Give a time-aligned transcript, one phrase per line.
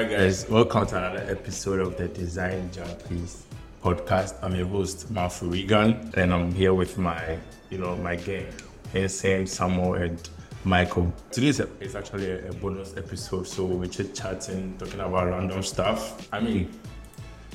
[0.00, 3.42] Right, guys, welcome to another episode of the Design Junkies
[3.84, 4.32] podcast.
[4.40, 7.36] I'm your host, Marfo Reagan, and I'm here with my,
[7.68, 8.46] you know, my gang,
[8.94, 10.30] Insane, Samuel, and
[10.64, 11.12] Michael.
[11.30, 16.26] Today's is actually a, bonus episode, so we're chit chatting, talking about random stuff.
[16.32, 16.72] I mean,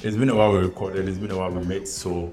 [0.04, 2.32] it's been a while we recorded, it's been a while we met, so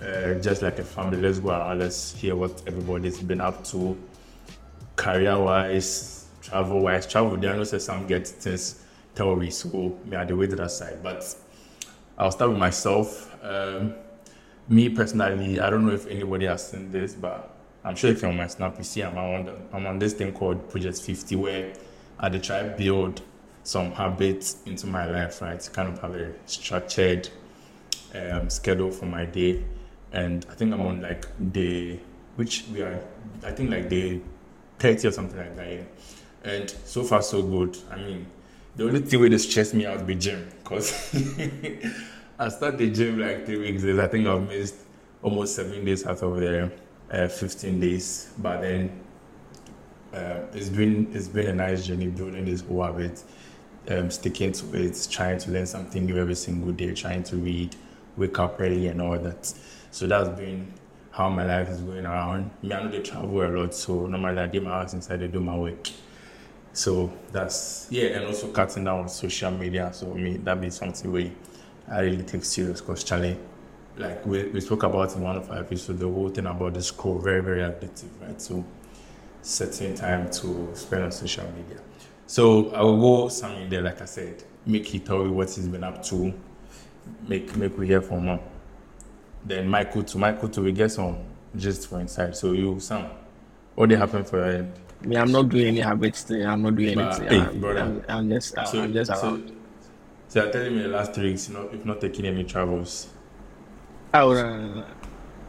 [0.00, 3.94] uh, just like a family, let's go around, let's hear what everybody's been up to,
[4.96, 8.84] career wise, travel wise, travel there, I know some get things
[9.16, 11.02] theory, so are the way that side.
[11.02, 11.34] But
[12.16, 13.34] I'll start with myself.
[13.42, 13.94] Um,
[14.68, 17.50] me personally, I don't know if anybody has seen this, but
[17.84, 20.12] I'm sure if you're on my Snap, you see I'm on, the, I'm on this
[20.12, 21.72] thing called Project 50, where
[22.18, 23.22] I did try to build
[23.62, 25.58] some habits into my life, right?
[25.58, 27.28] To kind of have a structured
[28.14, 29.64] um, schedule for my day.
[30.12, 32.00] And I think I'm on like day,
[32.36, 33.00] which we are,
[33.44, 34.20] I think like day
[34.78, 35.70] 30 or something like that.
[35.70, 35.82] Yeah
[36.46, 37.76] and so far so good.
[37.90, 38.26] I mean,
[38.76, 40.92] the only thing that stress me out be gym, cause
[42.38, 44.02] I started the gym like three weeks ago.
[44.02, 44.74] I think I've missed
[45.22, 46.70] almost seven days out of the
[47.10, 49.00] uh, 15 days, but then
[50.12, 53.22] uh, it's been it's been a nice journey building this whole habit,
[53.88, 57.74] um, sticking to it, trying to learn something new every single day, trying to read,
[58.18, 59.52] wake up early, and all that.
[59.90, 60.70] So that's been
[61.12, 62.50] how my life is going around.
[62.62, 65.28] Me, I know they travel a lot, so normally I do my house inside, I
[65.28, 65.88] do my work.
[66.76, 69.90] So that's yeah, and also cutting down on social media.
[69.94, 71.32] So mean that be something we
[71.88, 73.38] I really take serious because Charlie,
[73.96, 76.82] like we, we spoke about in one of our episodes, the whole thing about the
[76.82, 78.38] scroll, very, very addictive, right?
[78.38, 78.62] So
[79.40, 81.80] setting time to spend on social media.
[82.26, 85.68] So I will go something there, like I said, make he tell you what he's
[85.68, 86.34] been up to,
[87.26, 88.40] make make we hear from him.
[89.46, 91.16] Then Michael to Michael to we get some
[91.56, 92.36] just for inside.
[92.36, 93.06] So you Sam,
[93.74, 94.72] what did happen for your end?
[95.06, 96.44] Me, I'm not doing any habits thing.
[96.44, 97.40] I'm not doing but, anything.
[97.40, 97.80] Hey, I'm, brother.
[97.80, 99.56] I'm, I'm just, so, I'm just around.
[100.28, 103.08] So, you're telling me the last three weeks, you know, if not taking any travels.
[104.12, 104.84] Oh, no, no, no.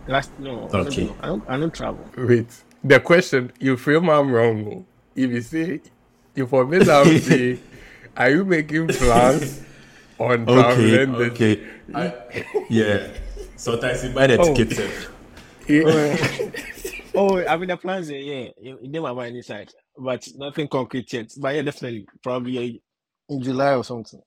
[0.07, 0.69] Last, no.
[0.72, 1.12] Okay.
[1.22, 2.06] I don't, I don't travel.
[2.16, 2.47] Wait.
[2.84, 4.67] The question, you feel I'm wrong.
[4.67, 4.85] Oh.
[5.16, 5.81] If you say,
[6.35, 7.59] if for me, I would say,
[8.16, 9.63] are you making plans
[10.19, 11.16] on traveling?
[11.16, 11.67] Okay, okay.
[11.96, 12.13] I,
[12.69, 13.07] yeah.
[13.56, 14.53] Sometimes you buy the oh.
[14.53, 15.09] ticket.
[17.17, 21.31] oh, I mean the plans, yeah, in my mind inside, but nothing concrete yet.
[21.39, 22.81] But yeah, definitely, probably
[23.29, 24.22] in July or something,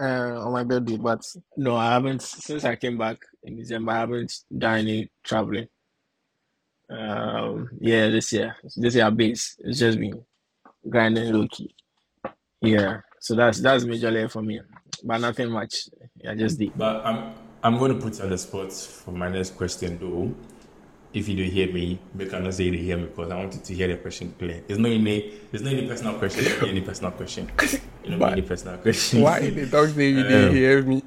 [0.00, 0.96] uh, on my birthday.
[0.96, 1.22] But
[1.56, 3.92] no, I haven't since I came back in December.
[3.92, 5.68] I haven't done any traveling.
[6.90, 10.24] Um, yeah, this year, this year base, it's just been
[10.88, 11.74] grinding low key.
[12.60, 14.60] Yeah, so that's that's majorly for me,
[15.04, 15.88] but nothing much.
[16.28, 16.76] I just did.
[16.76, 20.34] But I'm I'm going to put you on the spot for my next question though
[21.12, 23.74] if you don't hear me, make not say you hear me because I wanted to
[23.74, 24.62] hear the question clear.
[24.66, 26.68] There's no any, there's no any personal question.
[26.68, 27.50] any personal question.
[28.04, 29.22] You know, any personal question.
[29.22, 31.02] Why they don't say you didn't um, hear me?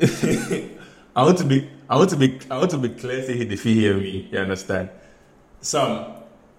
[1.16, 3.22] I want to be, I want to be, I want to be clear.
[3.24, 4.90] Say if you hear me, you understand.
[5.60, 6.18] Some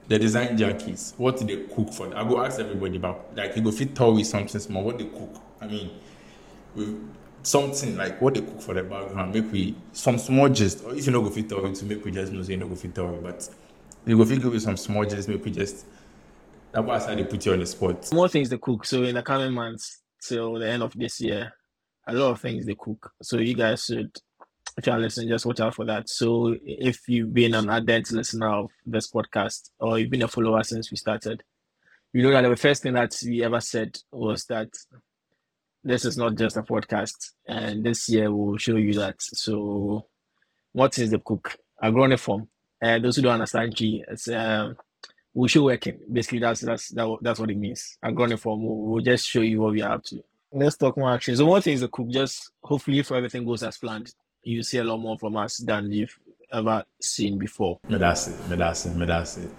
[0.10, 2.14] the design junkies, what do they cook for?
[2.16, 4.84] I go ask everybody about like you go fit tell me something small.
[4.84, 5.36] What they cook?
[5.62, 5.92] I mean,
[7.44, 10.84] something like what they cook for the background, make we some small gist.
[10.84, 12.76] Or if you know go fit to make we just know say you know go
[12.76, 13.50] fit but
[14.06, 15.86] you go fit give you some small gist, make we just
[16.72, 18.12] why I said they put you on the spot.
[18.14, 18.86] More things they cook.
[18.86, 21.52] So in the coming months till the end of this year,
[22.08, 23.12] a lot of things they cook.
[23.22, 24.12] So you guys should
[24.78, 26.08] if you are listening, just watch out for that.
[26.08, 30.64] So if you've been an ardent listener of this podcast or you've been a follower
[30.64, 31.44] since we started,
[32.14, 34.70] you know that the first thing that we ever said was that
[35.84, 39.16] this is not just a podcast, and this year we'll show you that.
[39.20, 40.06] So,
[40.74, 41.58] what is the cook?
[41.82, 42.48] Agroniform.
[42.82, 44.76] Uh, those who don't understand G, it's um,
[45.34, 46.00] we'll show working.
[46.12, 47.98] Basically, that's that's that, that's what it means.
[48.04, 48.62] Agroniform.
[48.62, 50.24] We'll, we'll just show you what we up to.
[50.52, 51.36] Let's talk more action.
[51.36, 52.10] So, one thing is the cook.
[52.10, 54.14] Just hopefully, if everything goes as planned,
[54.44, 56.18] you see a lot more from us than you've
[56.52, 57.80] ever seen before.
[57.88, 58.36] That's it.
[58.50, 58.98] That's it.
[59.08, 59.50] That's it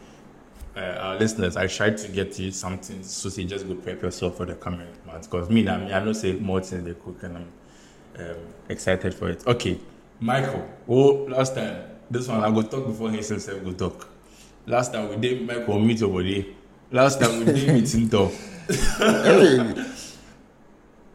[0.77, 4.47] uh, our listeners, I tried to get you something so just go prep yourself for
[4.47, 5.27] the coming months.
[5.27, 7.53] Because me, I mean, I know say more things they cook and I'm
[8.19, 8.37] um,
[8.69, 9.47] excited for it.
[9.47, 9.79] Okay,
[10.21, 10.69] Michael.
[10.89, 14.09] Oh, last time this one I go talk before he himself go talk.
[14.67, 16.57] Last time we did Michael meet your body.
[16.91, 18.33] Last time we did meet him talk.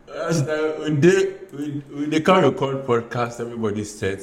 [0.08, 3.40] Last time we did we, we they can't record podcast.
[3.40, 4.22] Everybody said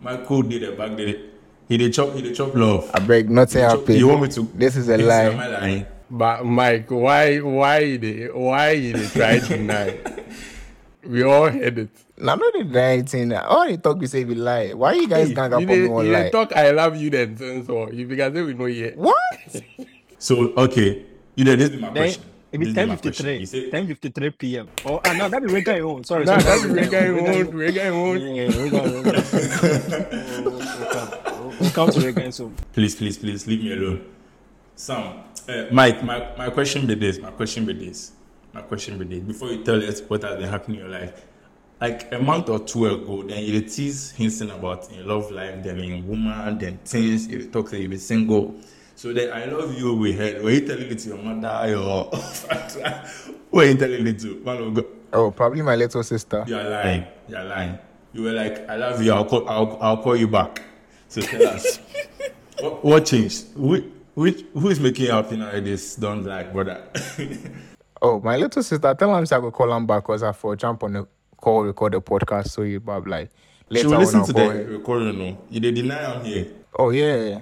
[0.00, 1.29] Michael did a back there
[1.70, 2.12] he did chop.
[2.14, 2.90] He did chop love.
[2.92, 3.94] I break nothing happen.
[3.96, 4.42] You want me to?
[4.54, 5.86] This is a lie.
[6.10, 9.94] But Mike, why, why they, why they try to deny?
[11.06, 11.88] we all heard it.
[12.18, 13.32] No, I'm not denying anything.
[13.32, 14.72] All the talk we say we lie.
[14.74, 16.28] Why you guys hey, gang up on me one lie?
[16.30, 18.96] talk I love you then, so if you guys say we know yet.
[18.96, 19.16] What?
[20.18, 21.06] so okay,
[21.36, 22.24] you know this is my question.
[22.52, 23.24] Maybe This is ten my question.
[23.24, 23.36] three.
[23.38, 24.68] You say- Ten fifty three p.m.
[24.84, 26.02] Oh, ah, no, that be Rega own.
[26.02, 28.20] Sorry, Nah, sorry, that's Rega won't, Rega won't.
[28.20, 28.82] Yeah, Rega
[31.22, 31.26] own.
[31.60, 31.86] We'll come.
[31.86, 32.54] We'll come to Rega soon.
[32.72, 34.06] Please, please, please leave me alone.
[34.74, 37.18] Sam, uh, Mike, my, my question be this.
[37.18, 38.12] My question be this.
[38.52, 39.20] My question be this.
[39.20, 41.26] Before you tell us what has been happening in your life,
[41.80, 45.78] like a month or two ago, then you tease hinting about in love life, then
[45.78, 47.26] in woman, then things.
[47.26, 48.54] You talk that you be single.
[48.96, 49.94] So then I love you.
[49.94, 50.42] We heard.
[50.42, 52.10] Were you telling it to your mother or
[53.50, 54.84] were you telling it to man of God?
[55.12, 56.44] Oh, probably my little sister.
[56.46, 57.06] You're lying.
[57.28, 57.78] You're lying.
[58.12, 59.12] You were like, I love you.
[59.12, 59.48] I'll call.
[59.48, 60.62] I'll, I'll call you back.
[61.10, 61.80] So tell us,
[62.60, 63.46] what, what changed?
[63.56, 63.84] Which,
[64.14, 65.96] which, who is making you happy nowadays?
[65.96, 66.84] Don't like, brother.
[68.02, 68.94] Oh, my little sister.
[68.94, 71.92] Tell him I go call him back because I for jump on the call, record
[71.92, 72.48] the podcast.
[72.48, 73.28] So you Bob like
[73.70, 74.70] she later will on listen I'll to call the him.
[74.70, 75.18] recording.
[75.18, 76.46] No, you did deny I'm here.
[76.78, 77.40] Oh yeah.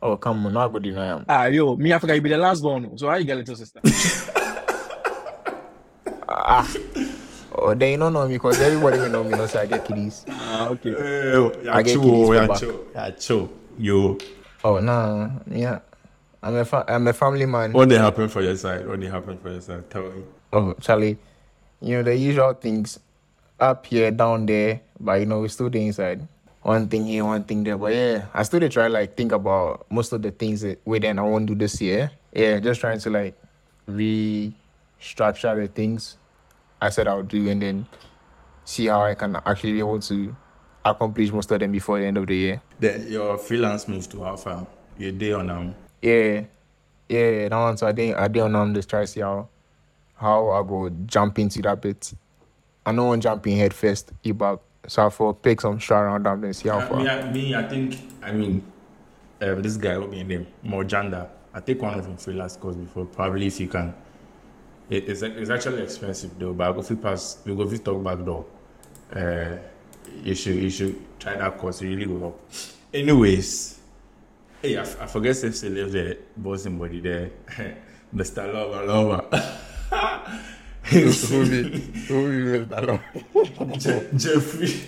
[0.00, 1.26] Oh come on, not go deny him.
[1.28, 2.96] Ah, yo, me, I forgot you be the last one.
[2.96, 3.80] So how you get little sister?
[7.52, 9.30] Oh, they don't know me because everybody will know me.
[9.36, 10.24] No, so I get kiddies.
[10.28, 10.90] ah, okay.
[10.94, 12.50] Uh, I get yacho, kiddies for back.
[12.50, 13.48] yacho, yacho.
[13.78, 14.18] Yo,
[14.62, 15.78] Oh nah, yeah.
[16.42, 17.72] I'm a fa- I'm a family man.
[17.72, 18.86] what did happen for your side?
[18.86, 19.88] What did happen for your side?
[19.90, 20.22] Tell me.
[20.52, 21.16] Oh, Charlie,
[21.80, 22.98] you know the usual things
[23.58, 26.26] up here, down there, but you know we still the inside.
[26.62, 27.78] One thing here, one thing there.
[27.78, 30.98] But yeah, I still dey try like think about most of the things that we
[30.98, 32.10] then I won't do this year.
[32.32, 33.34] Yeah, just trying to like
[33.88, 36.16] restructure the things
[36.80, 37.86] I said I would do and then
[38.64, 40.34] see how I can actually be able to
[40.84, 42.62] accomplish most of them before the end of the year.
[42.78, 44.66] The, your freelance move to Alpha.
[44.98, 45.74] You day on um.
[46.02, 46.42] Yeah,
[47.08, 47.76] yeah, that one.
[47.76, 49.48] So I didn't, I didn't know just try to see how,
[50.14, 52.12] how I go jump into that bit.
[52.84, 54.58] I know one jumping head first, e-bag.
[54.86, 56.98] So I for pick some straw around them and see how far.
[56.98, 58.64] me, I, me, I think, I mean,
[59.40, 60.46] uh, this guy, will be his name?
[60.64, 61.28] Mojanda.
[61.52, 63.04] I take one of him freelance course before.
[63.04, 63.94] Probably if you can.
[64.90, 67.38] It, it's, it's actually expensive though, but I go fit pass.
[67.44, 68.44] We go fit talk back door.
[69.14, 69.56] Uh,
[70.24, 71.80] you should you should try that course.
[71.82, 72.50] It really will help.
[72.92, 73.78] Anyways,
[74.60, 77.30] hey, I forget if they live there, bossing body there,
[78.14, 78.52] Mr.
[78.52, 79.24] Lover Lover.
[80.82, 81.00] Who
[81.44, 81.78] be,
[82.08, 82.86] who be Mr.
[82.86, 83.78] Long?
[83.78, 84.82] Je- Jeffrey,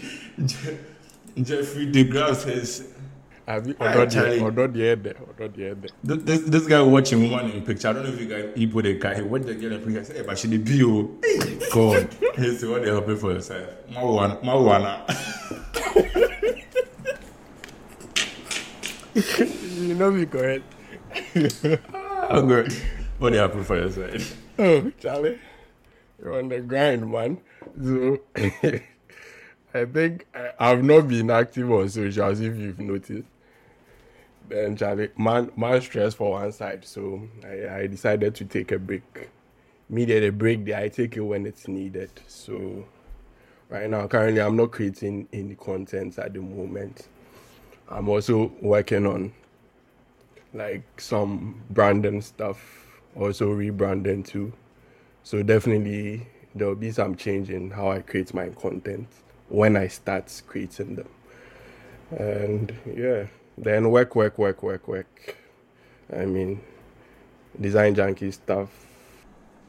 [0.45, 0.79] Je-
[1.43, 2.89] Jeffrey De-Graft says.
[3.47, 4.39] Abi Alright, ọdọ Charlie.
[4.39, 5.89] díẹ̀ ọdọ díẹ̀ dẹ ọdọ díẹ̀ dẹ.
[6.27, 7.89] This, this, guy watching woman in picture.
[7.89, 9.15] I don't know if you guys he put a guy.
[9.17, 10.05] He watched the girl in picture.
[10.05, 11.11] Say, hey, eh, but she the bio.
[11.75, 13.67] God, he said, what they helping for yourself?
[13.91, 14.93] Marijuana, marijuana.
[19.83, 20.65] You know me correct.
[22.35, 22.73] Oh, good.
[23.19, 24.37] What they helping for yourself?
[24.59, 25.39] Oh, Charlie,
[26.19, 27.39] you're on the grind, man.
[27.83, 28.19] So,
[29.75, 33.27] I think I, I've not been active on socials if you've noticed.
[34.53, 38.79] Then, Charlie, man, man stress for one side, so I, I decided to take a
[38.79, 39.31] break.
[39.89, 42.11] Needed a break there, I take it when it's needed.
[42.27, 42.85] So,
[43.71, 47.09] right now, currently, I'm not creating any content at the moment.
[47.89, 49.33] I'm also working on
[50.53, 54.53] like some branding stuff, also rebranding too.
[55.23, 59.09] So definitely there'll be some change in how I create my content
[59.49, 61.09] when I start creating them.
[62.11, 65.37] And yeah, then work, work, work, work, work.
[66.15, 66.61] I mean,
[67.61, 68.69] design junkie stuff.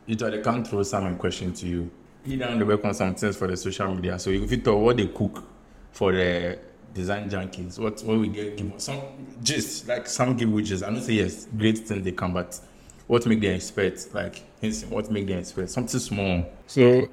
[0.05, 1.91] You thought they come throw some question to you.
[2.25, 4.17] He down the work on some things for the social media.
[4.19, 5.43] So if you thought what they cook
[5.91, 6.59] for the
[6.93, 9.01] design junkies, what what we get give some
[9.41, 10.85] just like some give widgets.
[10.85, 12.59] I don't say yes, great things they come, but
[13.07, 14.13] what make them expect?
[14.13, 14.41] Like
[14.89, 15.69] what make them expect?
[15.69, 16.45] Something small.
[16.67, 17.07] So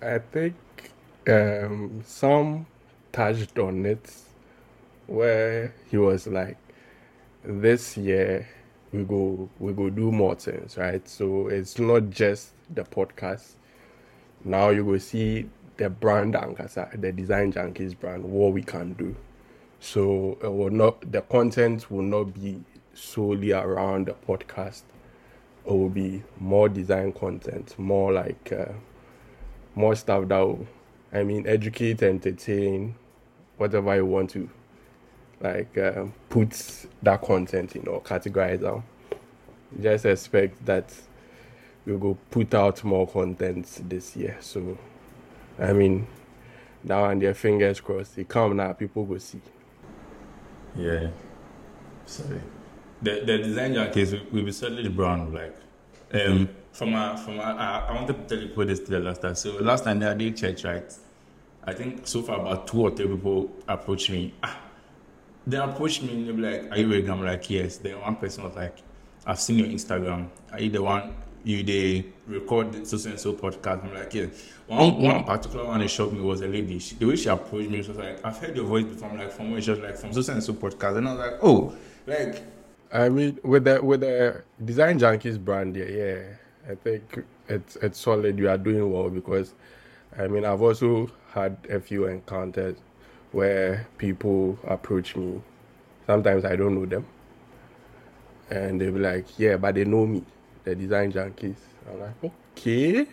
[0.00, 0.54] I think
[1.28, 2.66] um, some
[3.12, 4.10] touched on it
[5.08, 6.56] where he was like,
[7.42, 8.46] this year
[8.92, 11.06] we go we go do more things, right?
[11.08, 13.52] So it's not just the podcast.
[14.44, 19.16] Now you will see the brand Ankasa, the design junkies brand, what we can do.
[19.80, 22.62] So it will not the content will not be
[22.94, 24.82] solely around the podcast.
[25.66, 28.72] It will be more design content, more like uh,
[29.74, 30.66] more stuff that will,
[31.12, 32.94] I mean, educate, entertain,
[33.58, 34.48] whatever you want to,
[35.40, 38.82] like uh, put that content in or categorize them.
[39.80, 40.92] Just expect that
[41.86, 44.36] we will put out more content this year.
[44.40, 44.78] So,
[45.58, 46.06] I mean,
[46.84, 48.16] now and their fingers crossed.
[48.16, 49.40] They come now, people will see.
[50.76, 51.08] Yeah.
[52.06, 52.40] Sorry.
[53.02, 55.54] The the design junkies will- be certainly brown like
[56.14, 59.00] um from a from a, I, I wanted to tell you put this to the
[59.00, 59.34] last time.
[59.34, 60.92] So last time I did church, right?
[61.64, 64.32] I think so far about two or three people approached me.
[64.42, 64.58] Ah,
[65.48, 67.10] they approached me and they be like, Are you vegan?
[67.10, 67.78] I'm like, Yes.
[67.78, 68.76] Then one person was like,
[69.26, 70.28] I've seen your Instagram.
[70.52, 71.14] Are you the one
[71.44, 73.84] you they record so and so podcast.
[73.84, 74.26] I'm like, yeah.
[74.66, 76.78] One, one particular one that shocked me was a lady.
[76.78, 79.08] She, the way she approached me, she was like, I've heard your voice before.
[79.08, 79.60] I'm like, from where?
[79.62, 80.98] She was like, from so and so podcast.
[80.98, 81.74] And I was like, oh,
[82.06, 82.42] like.
[82.92, 86.22] I mean, with the with the design junkies brand, yeah, yeah,
[86.70, 88.38] I think it's it's solid.
[88.38, 89.54] You are doing well because,
[90.18, 92.76] I mean, I've also had a few encounters
[93.32, 95.40] where people approach me.
[96.06, 97.06] Sometimes I don't know them,
[98.50, 100.24] and they'll be like, "Yeah, but they know me,
[100.64, 101.56] the design junkies."
[101.88, 103.06] I'm like, "Okay,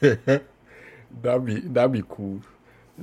[0.00, 2.40] that'd be that'd be cool."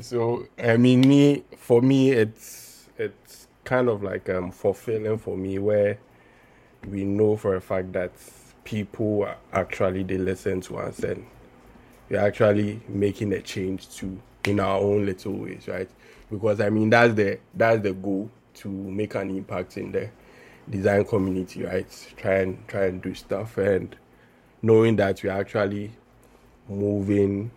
[0.01, 5.59] So I mean, me for me, it's it's kind of like um fulfilling for me
[5.59, 5.97] where
[6.87, 8.11] we know for a fact that
[8.63, 11.25] people actually they listen to us and
[12.09, 15.89] we're actually making a change to in our own little ways, right?
[16.31, 20.09] Because I mean that's the that's the goal to make an impact in the
[20.69, 22.13] design community, right?
[22.17, 23.95] Try and try and do stuff and
[24.61, 25.91] knowing that we're actually
[26.67, 27.51] moving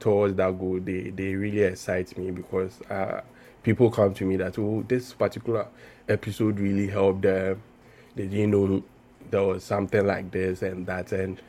[0.00, 3.20] towards that goal, they they really excite me because uh,
[3.62, 5.66] people come to me that oh this particular
[6.08, 7.62] episode really helped them.
[8.16, 8.82] They didn't know
[9.30, 11.40] there was something like this and that and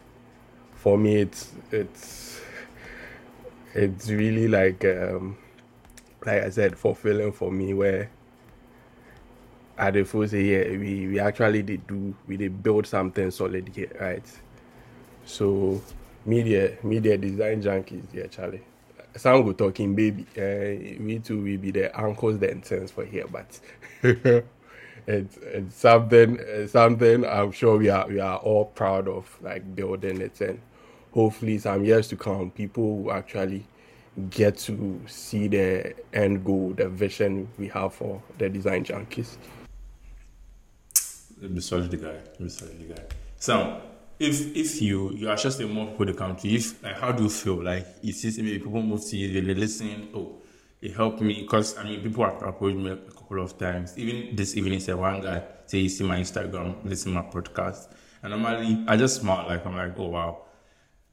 [0.75, 2.39] for me it's it's
[3.73, 5.37] it's really like um
[6.25, 8.09] like I said fulfilling for me where
[9.77, 13.69] at the first say yeah we, we actually did do we did build something solid
[13.75, 14.25] here right?
[15.25, 15.81] So
[16.25, 18.61] media media design junkies yeah Charlie.
[19.15, 23.27] Some go talking baby uh, we too will be the uncles the intents for here
[23.27, 23.59] but
[25.07, 29.75] it's it's something it's something I'm sure we are we are all proud of like
[29.75, 30.59] building it and
[31.13, 33.65] hopefully some years to come people will actually
[34.29, 39.37] get to see the end goal, the vision we have for the design junkies.
[41.41, 42.17] Be such the guy.
[42.39, 43.03] Be such the guy.
[43.37, 43.81] So
[44.19, 47.23] if if you you are just a more for the country, if like how do
[47.23, 47.63] you feel?
[47.63, 50.39] Like you see maybe people move to you, they listen, oh
[50.83, 53.97] it helped me because I mean people have approached me a couple of times.
[53.97, 57.87] Even this evening, said one guy say he see my Instagram, listen my podcast,
[58.21, 60.41] and normally I just smile like I'm like, oh wow,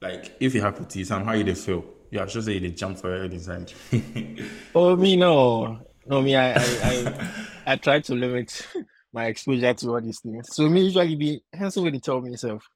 [0.01, 1.85] like if you happy to some how you feel?
[2.11, 3.67] Yeah, should say they jump for design.
[4.75, 7.31] oh me no, no me I I I,
[7.67, 8.67] I try to limit
[9.13, 10.53] my exposure to all these things.
[10.53, 12.67] So me usually be handsome when they tell me myself.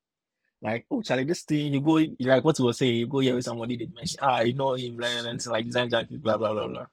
[0.62, 3.36] Like, oh Charlie, this thing you go like what you were saying, you go here
[3.36, 6.68] with somebody that mention, ah, you know him, and like design jacket, blah blah blah
[6.68, 6.86] blah.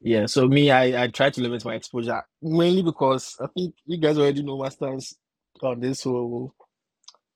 [0.00, 3.98] Yeah, so me, I, I try to limit my exposure mainly because I think you
[3.98, 5.14] guys already know my stance
[5.60, 6.54] on this whole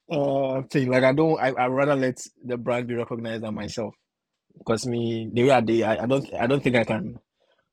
[0.09, 0.89] uh thing.
[0.89, 3.95] Like I don't, I I rather let the brand be recognized than myself
[4.59, 7.19] because me the way I did, I, I don't I don't think I can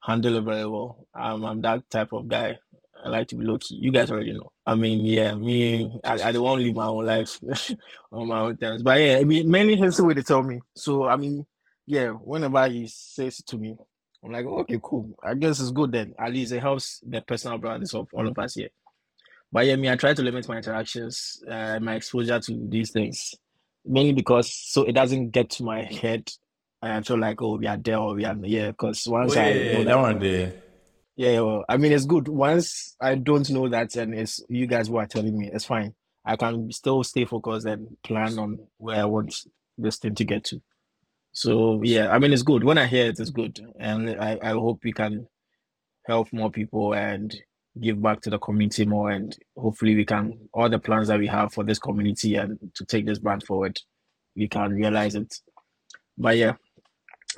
[0.02, 1.08] handle it very well.
[1.14, 2.58] I'm I'm that type of guy.
[3.04, 3.76] I like to be low key.
[3.76, 4.52] You guys already know.
[4.66, 7.40] I mean, yeah, me, I, I don't want to live my own life
[8.12, 8.82] on my own terms.
[8.82, 10.62] But yeah, I mean, mainly the way they tell me.
[10.76, 11.46] So I mean,
[11.86, 13.78] yeah, whenever he says it to me,
[14.24, 15.12] I'm like, okay, cool.
[15.24, 16.14] I guess it's good then.
[16.20, 18.70] At least it helps the personal branding of all of us here.
[19.52, 23.36] But yeah, me, I try to limit my interactions, uh, my exposure to these things,
[23.86, 26.30] mainly because so it doesn't get to my head.
[26.96, 28.72] I feel like, oh, we are there or we are yeah.
[28.72, 30.54] Because once oh, yeah, I yeah, know that, that one there.
[31.16, 32.28] yeah, well, I mean, it's good.
[32.28, 35.94] Once I don't know that, and it's you guys who are telling me, it's fine.
[36.26, 39.34] I can still stay focused and plan on where I want
[39.78, 40.62] this thing to get to.
[41.32, 42.64] So yeah, I mean, it's good.
[42.64, 45.28] When I hear it, it's good, and I, I hope we can
[46.06, 47.36] help more people and
[47.80, 51.28] give back to the community more, and hopefully we can all the plans that we
[51.28, 53.80] have for this community and to take this brand forward,
[54.36, 55.34] we can realize it.
[56.18, 56.54] But yeah,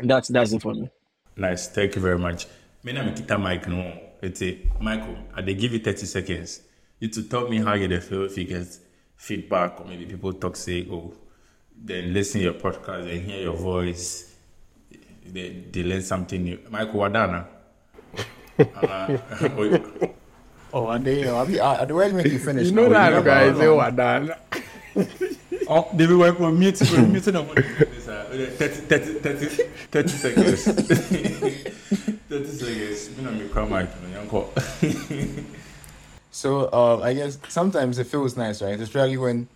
[0.03, 0.89] that's that's it for me.
[1.35, 1.67] Nice.
[1.69, 2.47] Thank you very much.
[2.83, 3.99] Me na Mikita Mike no.
[4.21, 5.17] It's a Michael.
[5.35, 6.61] I they give you 30 seconds.
[6.99, 8.67] You to tell me how you feel if you get
[9.15, 11.13] feedback or maybe people talk say, oh,
[11.75, 14.35] then listen to your podcast and hear your voice.
[15.25, 16.59] They, they learn something new.
[16.69, 17.45] Michael Wadana.
[18.75, 20.07] uh,
[20.71, 22.67] Oh, and they, uh, I mean, uh, the way make you finish.
[22.67, 24.33] You know now, that I, they were done.
[25.67, 26.79] oh, they will work on mute.
[26.91, 27.55] Mute no more.
[27.55, 29.45] 30, 30, 30,
[29.89, 30.65] 30 seconds.
[32.29, 33.17] 30 seconds.
[33.17, 33.89] Me na me cry mic
[34.31, 34.49] no.
[36.31, 38.79] So uh, I guess sometimes it feels nice, right?
[38.79, 39.47] Especially when,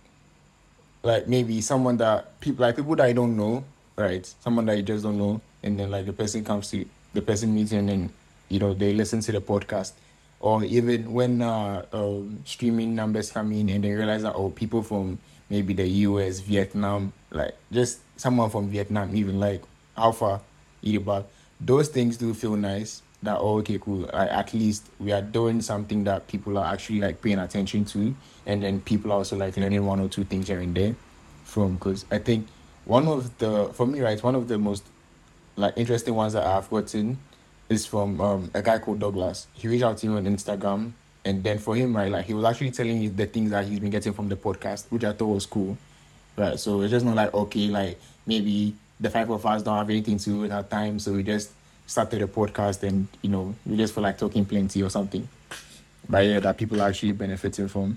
[1.04, 3.64] like, maybe someone that people like people that I don't know,
[3.96, 4.26] right?
[4.40, 7.54] Someone that you just don't know, and then like the person comes to the person
[7.54, 8.12] meeting, and then
[8.48, 9.92] you know they listen to the podcast,
[10.40, 14.82] or even when uh, um, streaming numbers come in, and they realize that oh, people
[14.82, 15.18] from
[15.54, 19.62] maybe the U.S., Vietnam, like just someone from Vietnam, even like
[19.96, 20.40] Alpha,
[20.82, 21.24] Idibak,
[21.60, 25.62] those things do feel nice that oh, okay cool like, at least we are doing
[25.62, 29.56] something that people are actually like paying attention to and then people are also like
[29.56, 30.94] learning one or two things here and there
[31.44, 32.46] from because I think
[32.84, 34.84] one of the for me right one of the most
[35.56, 37.18] like interesting ones that I've gotten
[37.70, 39.46] is from um, a guy called Douglas.
[39.54, 40.92] He reached out to me on Instagram,
[41.24, 43.80] and then for him right like he was actually telling me the things that he's
[43.80, 45.76] been getting from the podcast, which I thought was cool.
[46.36, 49.88] Right, so it's just not like okay, like maybe the five of us don't have
[49.88, 51.52] anything to do with our time, so we just
[51.86, 55.26] started a podcast and you know we just feel like talking plenty or something.
[56.08, 57.96] But yeah, that people are actually benefiting from,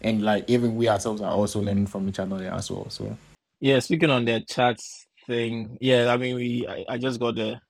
[0.00, 2.88] and like even we ourselves are also learning from each other as well.
[2.90, 3.16] So
[3.60, 7.60] Yeah, speaking on the chats thing, yeah, I mean, we I, I just got the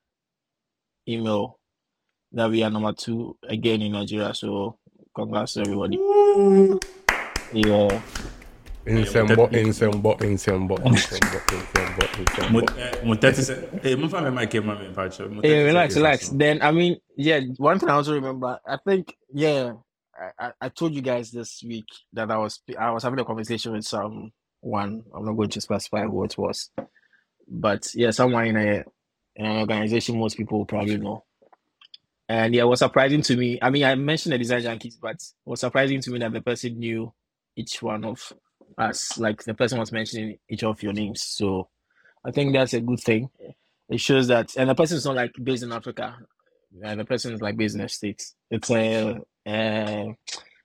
[1.09, 1.59] email
[2.33, 4.35] that we are number two again in Nigeria.
[4.35, 4.79] So
[5.15, 5.99] congrats to everybody.
[7.53, 8.01] Yeah,
[8.87, 13.05] Insembo, insembo, insembo, insembo, insembo, Mo insembo.
[13.05, 15.29] mo 30 se- mo fa me mic ma me mpacho.
[15.31, 16.29] Mo 30 Hey, relax, relax.
[16.31, 19.75] Then I mean, yeah, one thing I also remember, I think, yeah,
[20.19, 21.85] I, I, I told you guys this week
[22.15, 24.33] that I was I was having a conversation with someone.
[24.65, 26.71] I'm not going to specify who it was,
[27.47, 28.85] but yeah, someone in a
[29.37, 31.23] in an organization most people probably know.
[32.29, 33.59] And yeah, it was surprising to me.
[33.61, 36.41] I mean, I mentioned the design junkies, but it was surprising to me that the
[36.41, 37.13] person knew
[37.57, 38.33] each one of
[38.79, 39.19] us.
[39.19, 41.23] Like the person was mentioning each of your names.
[41.23, 41.69] So
[42.25, 43.29] I think that's a good thing.
[43.89, 46.17] It shows that, and the person is not like based in Africa.
[46.83, 48.35] And the person is like based in the States.
[48.51, 50.07] It's a, uh,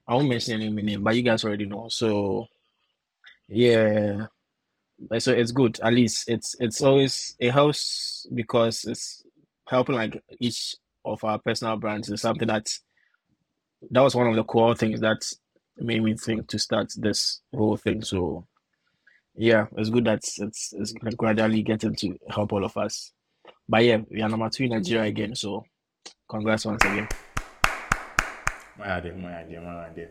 [0.07, 1.89] I won't mention any name, but you guys already know.
[1.89, 2.47] So
[3.49, 4.27] yeah,
[5.19, 5.79] so it's good.
[5.81, 9.23] At least it's it's always it helps because it's
[9.67, 10.75] helping like each
[11.05, 12.67] of our personal brands is something that
[13.91, 15.25] that was one of the core things that
[15.77, 18.01] made me think to start this whole thing.
[18.01, 18.47] So
[19.35, 23.11] yeah, it's good that it's it's gradually getting to help all of us.
[23.69, 25.35] But yeah, we are number two in Nigeria again.
[25.35, 25.63] So
[26.29, 27.07] congrats once again.
[28.77, 30.07] My idea, my idea, my idea.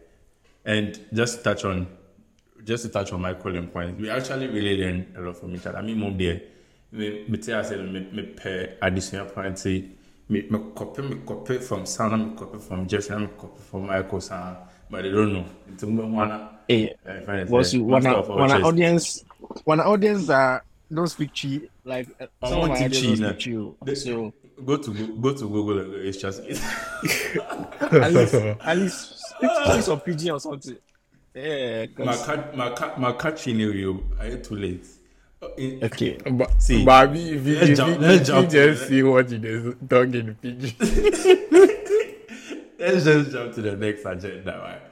[0.64, 1.86] And just to touch on,
[2.64, 5.66] just to touch on my calling point, we actually really learn a lot from each
[5.66, 5.78] other.
[5.78, 6.40] I mean, mom there,
[6.90, 9.66] me, tell us, me, pair additional points,
[10.28, 14.20] me, me copy, me copy from Sana, me copy from Jeffrey, me copy from Michael
[14.20, 15.44] Sana, but they don't know.
[15.72, 16.48] It's a one.
[16.68, 19.24] Hey, Uh, was you wanna of our wanna audience
[19.64, 20.58] wanna audience uh
[20.92, 23.86] don't speak chi like uh, I some of want to ideas chi, don't speak chi.
[23.86, 24.32] The- So
[24.64, 25.78] Go to go to Google.
[25.80, 26.40] and It's just
[27.92, 30.78] at least at least speak, some PG or something.
[31.34, 33.46] Yeah, my cat, my cat, my cat.
[33.46, 34.86] Knew you, are you too late?
[35.42, 36.18] Okay.
[36.30, 40.06] But, See, but if you, let's jump- let's jump just see what you just talk
[40.14, 40.36] in.
[42.78, 44.82] Let's just jump to the next agenda, right?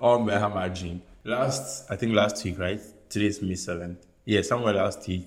[0.00, 1.02] On my hammer dream.
[1.24, 2.80] Last, I think last week, right?
[3.08, 3.98] Today's May 7th.
[4.24, 5.26] Yeah, somewhere last week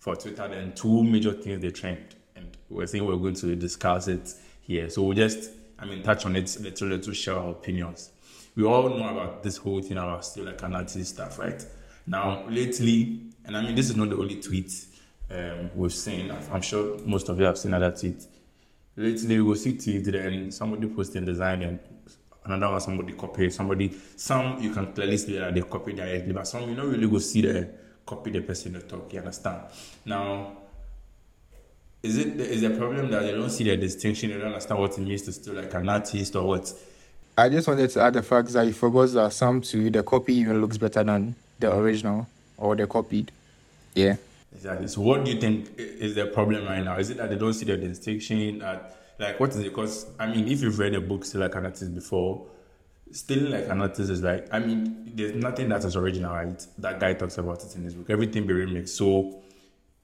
[0.00, 2.16] for Twitter, then two major things they trend.
[2.36, 4.90] And we're saying we're going to discuss it here.
[4.90, 8.10] So we'll just, I mean, touch on it, little, little, share our opinions.
[8.56, 11.64] We all know about this whole thing about Steal Like an Artist stuff, right?
[12.06, 14.72] Now, lately, and I mean, this is not the only tweet
[15.30, 16.30] um, we've seen.
[16.30, 18.26] I'm sure most of you have seen other tweets.
[18.96, 21.78] Lately we see tweet then somebody posting design and
[22.44, 26.46] another one somebody copy somebody some you can clearly see that they copy directly but
[26.46, 27.68] some you don't really go see the
[28.04, 29.62] copy the person they talk you understand?
[30.04, 30.56] Now
[32.02, 34.98] is it is the problem that they don't see the distinction they don't understand what
[34.98, 36.72] it means to Steal Like an Artist or what?
[37.38, 40.34] I just wanted to add the fact that you forgot that some too the copy
[40.34, 42.26] even looks better than the original
[42.60, 43.32] or the copied.
[43.94, 44.16] Yeah.
[44.52, 44.88] Exactly.
[44.88, 46.98] So, what do you think is the problem right now?
[46.98, 48.58] Is it that they don't see the distinction?
[48.58, 49.64] That, like, what is it?
[49.64, 52.46] Because I mean, if you've read a book Steal Like an Artist before,
[53.12, 56.66] Steal Like an Artist is like, I mean, there's nothing that is original, right?
[56.78, 58.10] That guy talks about it in his book.
[58.10, 58.88] Everything be remixed.
[58.90, 59.40] So,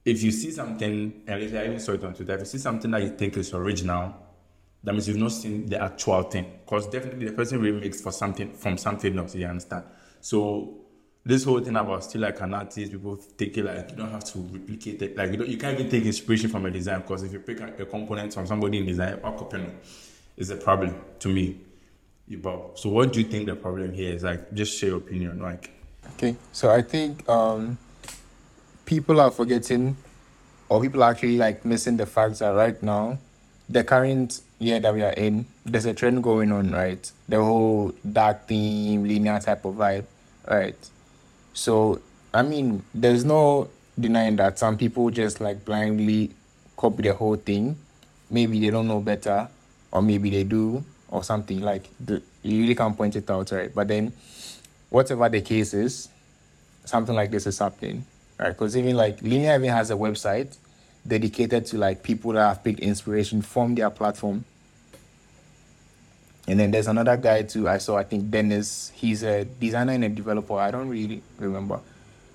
[0.05, 2.59] if you see something, and if I even saw it on Twitter, if you see
[2.59, 4.15] something that you think is original,
[4.85, 6.47] that means you've not seen the actual thing.
[6.65, 9.85] Because definitely the person remixed for something from something else, you understand?
[10.21, 10.86] So
[11.27, 14.23] this whole thing about Steal Like an Artist, people take it like you don't have
[14.23, 15.17] to replicate it.
[15.17, 17.61] Like you don't, you can't even take inspiration from a design because if you pick
[17.61, 19.75] a, a component from somebody in design or copy it,
[20.37, 21.59] is a problem to me.
[22.29, 24.23] But so what do you think the problem here is?
[24.23, 25.73] Like just share your opinion, like
[26.15, 26.37] Okay.
[26.53, 27.77] So I think um
[28.85, 29.97] people are forgetting
[30.69, 33.19] or people are actually like missing the fact that right now,
[33.69, 37.11] the current year that we are in, there's a trend going on, right?
[37.29, 40.05] The whole dark theme, linear type of vibe,
[40.49, 40.77] right?
[41.57, 42.01] So
[42.35, 46.31] I mean, there's no denying that some people just like blindly
[46.77, 47.79] copy the whole thing.
[48.31, 49.49] Maybe they don't know better,
[49.91, 53.75] or maybe they do, or something like the, you really can't point it out, right?
[53.75, 54.13] But then,
[54.91, 56.11] whatever the case is,
[56.85, 58.05] something like this is happening,
[58.39, 58.51] right?
[58.51, 60.59] Because even like Linear even has a website
[61.07, 64.45] dedicated to like people that have picked inspiration from their platform.
[66.47, 67.69] And then there's another guy too.
[67.69, 67.97] I saw.
[67.97, 68.93] I think Dennis.
[68.95, 70.55] He's a designer and a developer.
[70.55, 71.81] I don't really remember,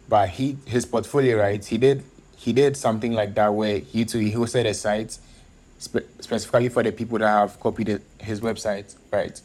[0.09, 1.63] but he his portfolio, right?
[1.63, 2.03] He did
[2.35, 5.17] he did something like that where he too he hosted a site
[5.77, 9.39] spe- specifically for the people that have copied his website, right?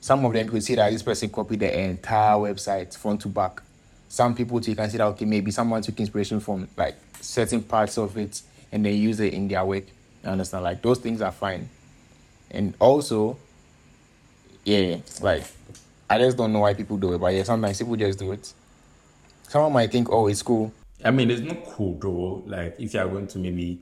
[0.00, 3.62] Some of them could see that this person copied the entire website front to back.
[4.08, 7.62] Some people too you can see that okay maybe someone took inspiration from like certain
[7.62, 9.84] parts of it and they use it in their work.
[10.22, 10.64] You understand?
[10.64, 11.68] Like those things are fine.
[12.50, 13.38] And also,
[14.64, 15.44] yeah, like
[16.08, 18.52] I just don't know why people do it, but yeah, sometimes people just do it.
[19.48, 20.72] Someone might think, oh, it's cool.
[21.04, 22.42] I mean, it's not cool though.
[22.46, 23.80] Like, if you are going to maybe,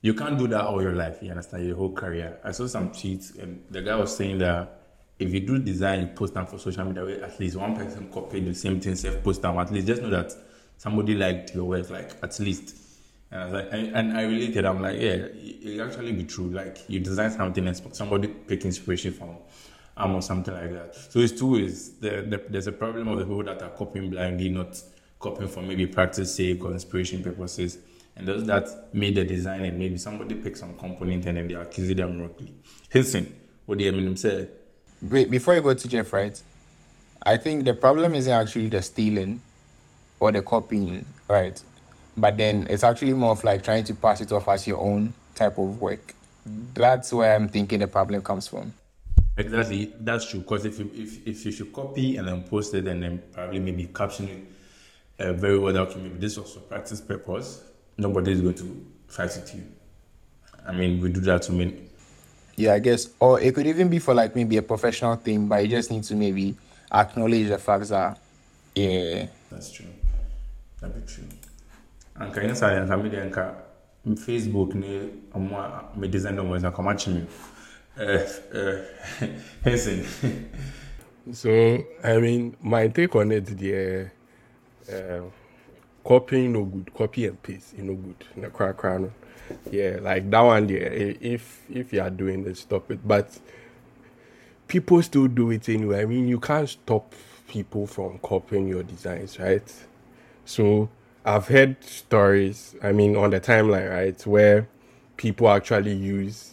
[0.00, 1.18] you can't do that all your life.
[1.22, 2.38] You understand your whole career.
[2.42, 4.80] I saw some tweets, and the guy was saying that
[5.18, 7.24] if you do design, you post them for social media.
[7.24, 9.58] At least one person copied the same thing, self post them.
[9.58, 10.32] At least just know that
[10.76, 11.88] somebody liked your work.
[11.90, 12.74] Like at least.
[13.30, 14.64] And I was like, and, and I related.
[14.64, 16.48] I'm like, yeah, it, it actually be true.
[16.48, 19.36] Like you design something and somebody pick inspiration from
[19.96, 20.94] um, or something like that.
[20.94, 21.92] So it's two ways.
[21.98, 24.80] The, the, there's a problem of the people that are copying blindly, not
[25.18, 27.78] copying for maybe practice sake or inspiration purposes.
[28.16, 31.54] And those that made the design and maybe somebody picked some component and then they
[31.54, 32.54] accuse them wrongly.
[32.92, 33.34] Listen,
[33.66, 34.50] what do the Eminem said.
[35.02, 36.40] Wait, before you go to Jeff, right?
[37.22, 39.40] I think the problem isn't actually the stealing
[40.20, 41.60] or the copying, right?
[42.16, 45.12] But then it's actually more of like trying to pass it off as your own
[45.34, 46.14] type of work.
[46.72, 48.72] That's where I'm thinking the problem comes from.
[49.36, 50.40] Exactly, that's true.
[50.40, 53.58] Because if you if, if you should copy and then post it and then probably
[53.60, 57.62] maybe caption it uh, very well, okay, maybe this was for practice purpose,
[57.98, 59.62] nobody is going to fight with you.
[60.66, 61.82] I mean, we do that to many.
[62.56, 65.62] Yeah, I guess, or it could even be for like maybe a professional thing, but
[65.62, 66.54] you just need to maybe
[66.90, 68.18] acknowledge the fact that,
[68.74, 69.86] yeah, That's true.
[70.80, 71.24] That be true.
[72.18, 73.54] Anka yɛn sa yɛn mi deɛ nka
[74.16, 76.96] Facebook ne ɔmo a me design ɔmo nsa kɔma
[77.98, 79.28] Ɛɛ ɛɛ
[79.64, 80.50] Henson.
[81.32, 84.10] So I mean, my take on it, the
[84.88, 85.22] uh, uh
[86.04, 88.24] copying no good, copy and paste, you no good.
[88.36, 89.10] The crack no.
[89.70, 90.68] Yeah, like that one.
[90.68, 93.06] Yeah, if if you are doing it, stop it.
[93.06, 93.38] But
[94.68, 96.02] people still do it anyway.
[96.02, 97.14] I mean, you can't stop
[97.48, 99.72] people from copying your designs, right?
[100.44, 100.88] So
[101.24, 102.74] I've heard stories.
[102.82, 104.68] I mean, on the timeline, right, where
[105.16, 106.52] people actually use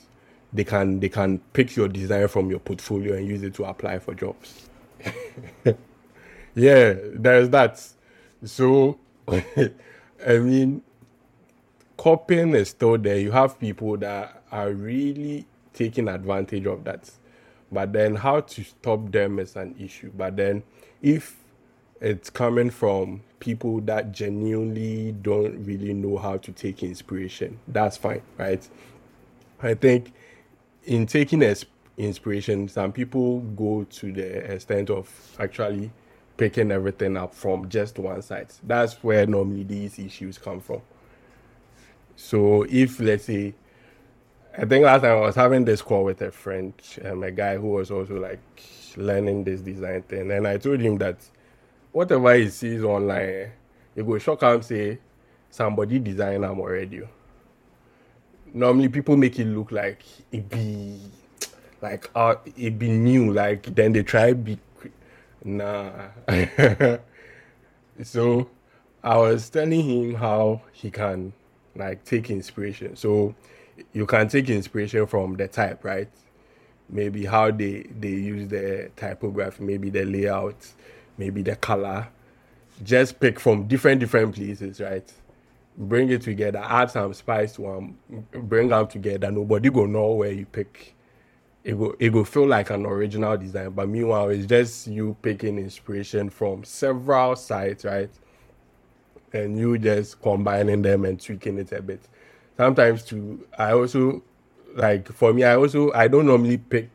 [0.53, 3.99] they can they can pick your design from your portfolio and use it to apply
[3.99, 4.69] for jobs.
[6.55, 7.85] yeah, there's that.
[8.45, 10.83] So, I mean,
[11.97, 13.17] copying is still there.
[13.17, 17.09] You have people that are really taking advantage of that.
[17.71, 20.11] But then, how to stop them is an issue.
[20.15, 20.63] But then,
[21.01, 21.35] if
[21.99, 28.21] it's coming from people that genuinely don't really know how to take inspiration, that's fine,
[28.37, 28.67] right?
[29.63, 30.13] I think
[30.85, 31.65] in taking as
[31.97, 35.91] inspiration, some people go to the extent of actually
[36.37, 38.59] picking everything up from just one site.
[38.63, 40.81] That's where normally these issues come from.
[42.15, 43.53] So if let's say,
[44.57, 46.73] I think last time I was having this call with a friend,
[47.05, 48.39] um, a guy who was also like
[48.95, 51.17] learning this design thing, and I told him that
[51.91, 53.51] whatever he sees online,
[53.95, 54.99] he go shock and say
[55.49, 57.01] somebody design them already.
[58.53, 60.99] Oh." normally people make it look like it be
[61.81, 64.57] like uh it be new like then they try be
[65.43, 65.91] nah.
[68.03, 68.49] So
[69.03, 71.33] i was telling him how he can
[71.75, 72.95] like take inspiration.
[72.95, 73.35] So
[73.93, 76.09] you can take inspiration from the type right?
[76.89, 80.67] Maybe how they they use the typography maybe the layout
[81.17, 82.07] maybe the color.
[82.83, 85.11] Just pick from different different places right
[85.77, 87.97] bring it together, add some spice to them,
[88.31, 89.31] bring them together.
[89.31, 90.95] Nobody go know where you pick.
[91.63, 95.57] It go it go feel like an original design, but meanwhile it's just you picking
[95.57, 98.09] inspiration from several sites, right?
[99.31, 102.01] And you just combining them and tweaking it a bit.
[102.57, 104.21] Sometimes too, I also
[104.75, 106.89] like for me, I also I don't normally pick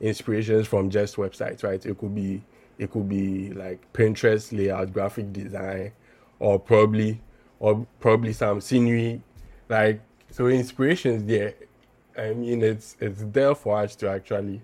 [0.00, 1.84] inspirations from just websites, right?
[1.84, 2.42] It could be
[2.78, 5.92] it could be like Pinterest layout, graphic design,
[6.38, 7.20] or probably
[7.64, 9.22] or probably some scenery,
[9.70, 9.98] like
[10.30, 11.54] so inspirations there.
[12.16, 14.60] I mean, it's it's there for us to actually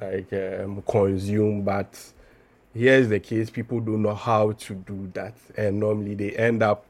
[0.00, 1.96] like um, consume, but
[2.74, 6.86] here's the case: people don't know how to do that, and normally they end up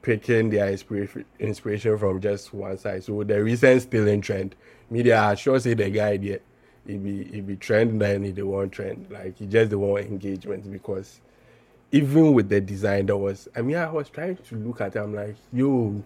[0.00, 3.04] picking their inspiration inspiration from just one side.
[3.04, 4.56] So the recent stealing trend,
[4.88, 6.40] media I sure say the guy there,
[6.86, 9.08] it be it be trend then he the one trend.
[9.10, 11.20] Like he just the one engagement because
[11.92, 14.98] even with the design there was I mean I was trying to look at it,
[14.98, 16.02] I'm like, yo,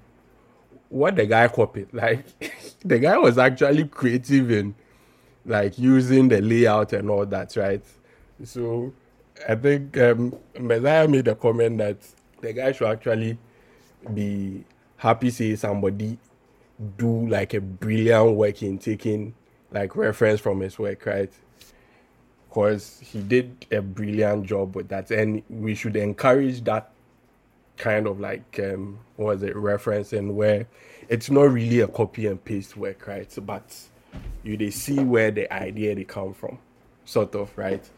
[0.88, 1.88] what the guy copied.
[1.92, 2.24] Like
[2.84, 4.74] the guy was actually creative in
[5.44, 7.84] like using the layout and all that, right?
[8.44, 8.92] So
[9.48, 11.98] I think um Messiah made a comment that
[12.40, 13.38] the guy should actually
[14.14, 14.64] be
[14.96, 16.18] happy say somebody
[16.96, 19.34] do like a brilliant work in taking
[19.72, 21.32] like reference from his work, right?
[22.52, 26.90] Because he did a brilliant job with that, and we should encourage that
[27.78, 30.66] kind of like um what was it referencing where
[31.08, 33.34] it's not really a copy and paste work, right?
[33.46, 33.74] But
[34.42, 36.58] you they see where the idea they come from,
[37.06, 37.88] sort of, right?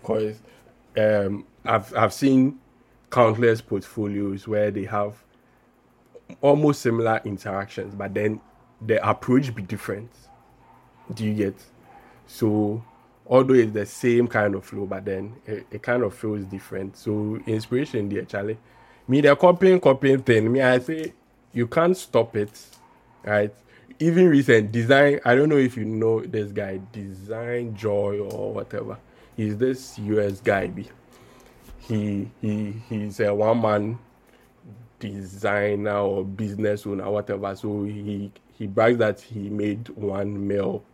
[0.00, 0.38] Because
[0.96, 2.60] um I've I've seen
[3.10, 5.24] countless portfolios where they have
[6.40, 8.40] almost similar interactions, but then
[8.86, 10.10] the approach be different.
[11.12, 11.56] Do you get?
[12.28, 12.84] So
[13.28, 16.96] although it's the same kind of flow, but then it, it kind of feels different.
[16.96, 18.58] So inspiration there, Charlie.
[19.06, 20.52] Me the copying copying thing.
[20.52, 21.12] Me I say
[21.52, 22.50] you can't stop it,
[23.24, 23.54] right?
[23.98, 25.20] Even recent design.
[25.24, 28.98] I don't know if you know this guy, Design Joy or whatever.
[29.36, 30.68] He's this US guy.
[30.68, 30.88] Be
[31.80, 33.98] he he he's a one man
[34.98, 37.54] designer or business owner, whatever.
[37.56, 40.84] So he he brags that he made one mil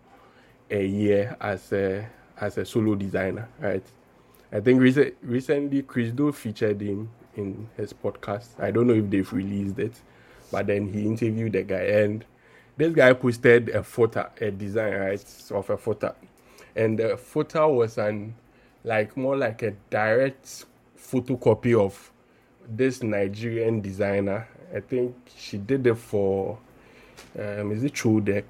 [0.70, 2.08] a year as a
[2.40, 3.84] as a solo designer, right?
[4.52, 8.48] I think recent, recently Chris Do featured him in his podcast.
[8.58, 10.00] I don't know if they've released it,
[10.52, 12.24] but then he interviewed the guy and
[12.76, 16.14] this guy posted a photo, a design, right, of a photo.
[16.74, 18.34] And the photo was an
[18.82, 20.66] like more like a direct
[20.98, 22.12] photocopy of
[22.68, 24.48] this Nigerian designer.
[24.74, 26.58] I think she did it for
[27.38, 28.44] um is it Chodek?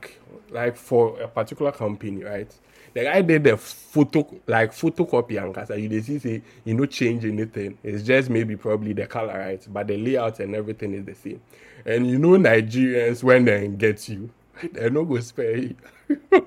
[0.50, 2.52] Like for a particular company, right?
[2.94, 7.24] The guy did the photo like photocopy and cause you see say you know change
[7.24, 7.76] anything.
[7.82, 9.66] It's just maybe probably the color, right?
[9.68, 11.40] But the layout and everything is the same.
[11.84, 14.30] And you know Nigerians when they get you,
[14.72, 15.76] they no go spare you.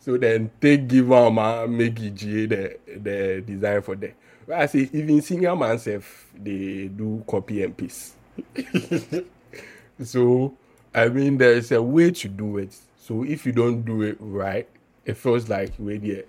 [0.00, 3.96] so then take give am and make GA the the design for.
[4.46, 8.14] Well, I say even senior man self they do copy and paste.
[10.04, 10.54] so
[10.94, 12.76] I mean there's a way to do it.
[12.98, 14.68] So if you don't do it right,
[15.06, 16.22] it feels like yeah,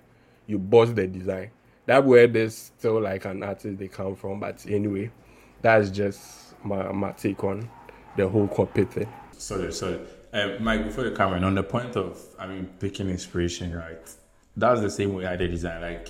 [0.46, 1.50] you bust the design.
[1.86, 4.40] That where there's Steal Like an Artist they come from.
[4.40, 5.10] But anyway,
[5.60, 7.68] that's just my my take on
[8.16, 9.08] the whole copy thing.
[9.36, 10.00] Sorry, sorry.
[10.32, 14.10] Uh, Mike, before you come in, on the point of, I mean, picking inspiration, right?
[14.56, 15.80] That's the same way I did design.
[15.80, 16.08] Like,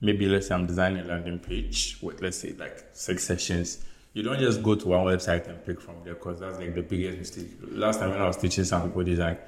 [0.00, 3.84] maybe let's say I'm designing a landing page with, let's say, like six sections.
[4.12, 6.82] You don't just go to one website and pick from there because that's like the
[6.82, 7.48] biggest mistake.
[7.62, 9.38] Last time when I was teaching some people design,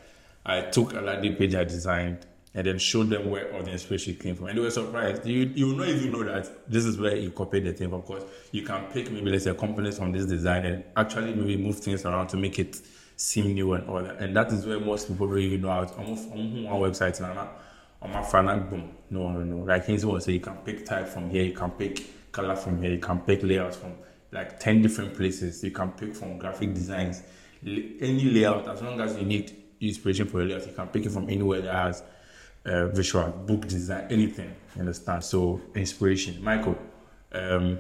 [0.47, 4.15] I took a landing page I designed and then show them where all the inspiration
[4.17, 4.47] came from.
[4.47, 5.27] And they were surprised.
[5.27, 7.93] You you know if you know that this is where you copied the thing.
[7.93, 11.57] Of course, you can pick maybe let's say components from this design and actually maybe
[11.57, 12.81] move things around to make it
[13.17, 14.19] seem new and all that.
[14.19, 17.51] And that is where most people really know to almost on one website now.
[18.01, 18.93] On um, my um, fan boom.
[19.11, 19.65] No, no, no.
[19.65, 22.81] Like he's will say you can pick type from here, you can pick color from
[22.81, 23.95] here, you can pick layouts from
[24.31, 25.63] like 10 different places.
[25.65, 27.23] You can pick from graphic designs,
[27.65, 31.13] any layout, as long as you need inspiration for a layout, you can pick it
[31.13, 32.03] from anywhere that has
[32.69, 34.55] uh, visual, book design, anything.
[34.79, 35.25] Understand?
[35.25, 36.43] So, inspiration.
[36.43, 36.77] Michael,
[37.33, 37.79] um,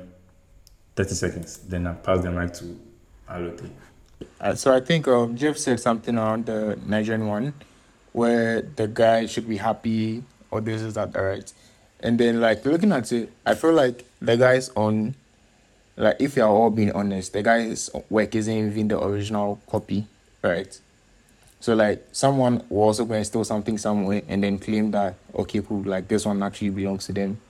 [0.96, 1.58] 30 seconds.
[1.58, 2.78] Then I pass the mic to
[3.30, 3.70] Allotey.
[4.40, 7.54] Uh, so I think um, Jeff said something around the Nigerian one,
[8.12, 11.52] where the guy should be happy or this is that right,
[12.00, 15.14] and then like looking at it, I feel like the guy's on,
[15.96, 20.06] like if you are all being honest, the guy's work isn't even the original copy,
[20.42, 20.78] right?
[21.60, 25.60] So like someone was also go and steal something somewhere and then claim that okay
[25.60, 27.40] cool like this one actually belongs to them.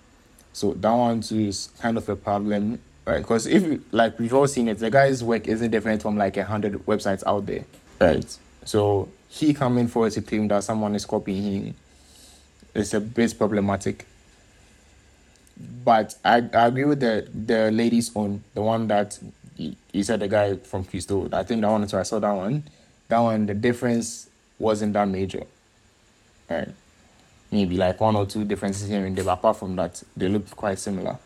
[0.53, 3.19] So that one too is kind of a problem, right?
[3.19, 6.45] Because if like we've all seen it, the guy's work isn't different from like a
[6.45, 7.65] hundred websites out there,
[8.01, 8.39] right?
[8.65, 11.75] So he coming forward to claim that someone is copying him
[12.75, 14.07] is a bit problematic.
[15.85, 19.19] But I, I agree with the the lady's on the one that
[19.57, 21.29] he, he said the guy from Chris Do.
[21.33, 21.87] I think that one.
[21.89, 22.63] So I saw that one.
[23.09, 25.45] That one the difference wasn't that major.
[26.49, 26.69] Right.
[27.51, 29.25] Maybe like one or two differences here and there.
[29.25, 31.19] But apart from that, they look quite similar.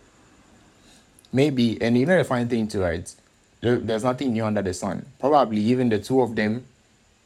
[1.32, 3.12] Maybe, and you know the funny thing too, right?
[3.60, 5.06] There's nothing new under the sun.
[5.18, 6.64] Probably even the two of them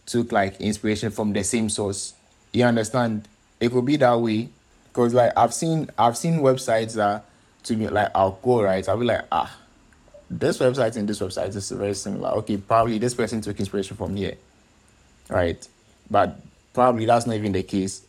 [0.07, 2.15] took like inspiration from the same source.
[2.53, 3.27] You understand?
[3.59, 4.49] It could be that way.
[4.93, 7.25] Cause like I've seen I've seen websites that
[7.65, 8.87] to me like I'll go right.
[8.89, 9.55] I'll be like, ah,
[10.29, 12.31] this website and this website is very similar.
[12.39, 14.35] Okay, probably this person took inspiration from here.
[15.29, 15.67] Right.
[16.11, 16.41] But
[16.73, 18.03] probably that's not even the case.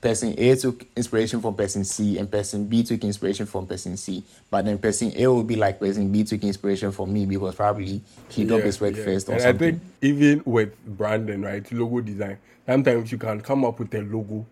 [0.00, 4.24] Person A took inspiration from person C and person B took inspiration from person C.
[4.50, 8.00] But then person A will be like person B took inspiration from me because probably
[8.30, 9.68] he did his work first or and something.
[9.68, 14.00] I think even with branding, right, logo design, sometimes you can come up with a
[14.00, 14.46] logo,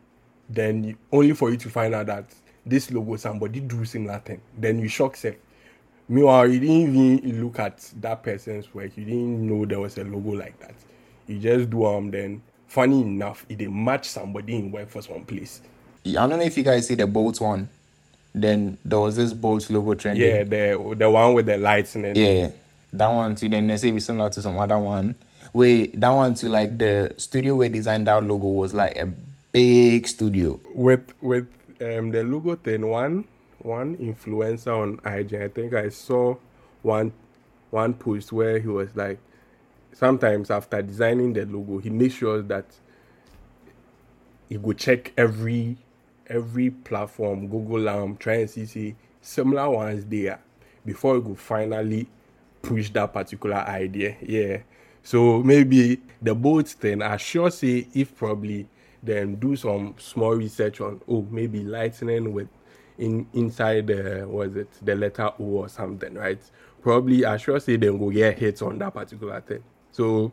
[0.50, 2.26] then you, only for you to find out that
[2.66, 4.42] this logo somebody do similar thing.
[4.58, 5.36] Then you shock self.
[6.08, 8.96] Meanwhile, you didn't even look at that person's work.
[8.96, 10.74] You didn't know there was a logo like that.
[11.26, 15.60] You just do um then funny enough, it did match somebody in workforce one place.
[16.06, 17.68] I don't know if you guys see the Bolt one.
[18.34, 20.26] Then there was this Bolt logo trending.
[20.26, 22.50] Yeah, the the one with the lights and then Yeah,
[22.92, 23.48] that one too.
[23.48, 25.14] Then they say it's similar to some other one.
[25.52, 26.48] Wait, that one too.
[26.48, 29.10] Like the studio where designed that logo was like a
[29.52, 30.60] big studio.
[30.74, 31.48] with with
[31.80, 33.24] um the logo thing one
[33.60, 36.36] one influencer on IG I think I saw
[36.82, 37.12] one
[37.70, 39.18] one post where he was like
[39.92, 42.66] sometimes after designing the logo he makes sure that
[44.48, 45.76] he go check every
[46.28, 50.40] every platform Google um try and see see similar ones there
[50.84, 52.08] before he go finally
[52.62, 54.16] push that particular idea.
[54.22, 54.58] Yeah.
[55.02, 58.68] So maybe the Bolt thing I sure say if probably
[59.02, 62.48] then do some small research on oh maybe lightning with
[62.98, 66.40] in inside the was it the letter O or something right?
[66.82, 69.62] Probably I sure say then go get hits on that particular thing.
[69.92, 70.32] So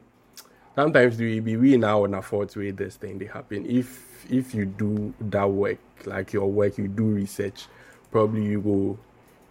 [0.76, 3.66] sometimes we be we now on afford to wait this thing they happen.
[3.66, 7.68] If if you do that work like your work you do research
[8.12, 9.00] probably you go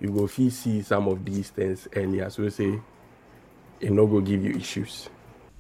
[0.01, 2.31] you go see some of these things and earlier.
[2.31, 2.81] So say
[3.81, 5.09] it no go give you issues.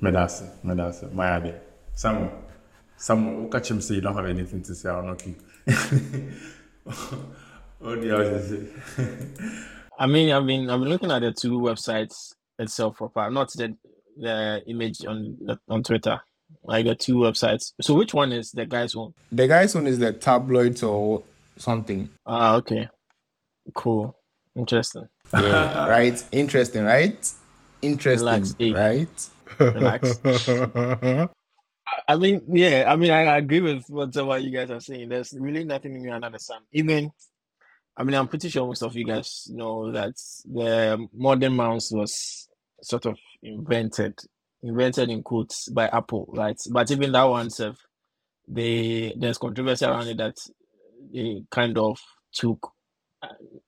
[0.03, 1.61] Medase, Medase, my idea.
[1.95, 2.33] Samuel,
[3.43, 5.41] who catch him say you don't have anything to say, I'll not keep.
[7.85, 8.67] what do you have to
[8.97, 9.61] say?
[9.99, 13.77] I mean, I've been I've been looking at the two websites itself proper, not the
[14.17, 16.21] the image on on Twitter.
[16.63, 17.73] Like the two websites.
[17.83, 19.13] So which one is the guy's one?
[19.31, 21.23] The guy's one is the tabloids or
[21.59, 22.09] something.
[22.27, 22.89] Ah, okay,
[23.75, 24.17] cool,
[24.57, 25.09] interesting.
[25.33, 26.23] Yeah, right.
[26.33, 27.31] Interesting, right?
[27.83, 29.31] Interesting, Relax, right?
[29.75, 30.21] Relax.
[32.09, 35.11] I mean, yeah, I mean, I, I agree with whatever you guys are saying.
[35.11, 36.63] There's really nothing new under the sun.
[36.73, 37.11] Even,
[37.97, 42.49] I mean, I'm pretty sure most of you guys know that the modern mouse was
[42.83, 44.19] sort of invented,
[44.63, 46.61] invented in quotes by Apple, right?
[46.71, 47.51] But even that one,
[48.49, 50.37] they there's controversy around it that
[51.13, 51.99] they kind of
[52.33, 52.73] took,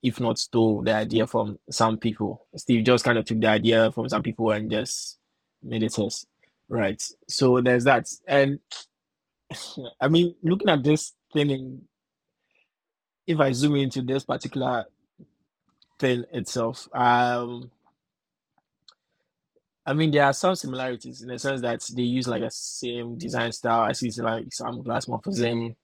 [0.03, 2.45] if not stole, the idea from some people.
[2.55, 5.17] Steve Jobs kind of took the idea from some people and just
[5.63, 6.25] made it his.
[6.69, 7.01] Right.
[7.29, 8.07] So there's that.
[8.27, 8.59] And
[10.01, 11.81] I mean, looking at this thing, in,
[13.27, 14.85] if I zoom into this particular
[15.99, 17.69] thing itself, um,
[19.85, 23.17] I mean, there are some similarities in the sense that they use like a same
[23.17, 23.81] design style.
[23.81, 25.75] I see like some glass morphism